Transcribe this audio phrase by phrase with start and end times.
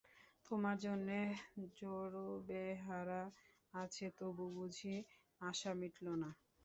[0.45, 1.19] তোমার জন্যে
[1.77, 3.21] ঝড়ু বেহারা
[3.73, 4.95] আছে, তবু বুঝি
[5.41, 6.29] আশা মিটল না?